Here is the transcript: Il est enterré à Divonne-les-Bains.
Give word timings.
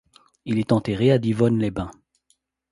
Il 0.45 0.57
est 0.57 0.71
enterré 0.71 1.11
à 1.11 1.19
Divonne-les-Bains. 1.19 1.91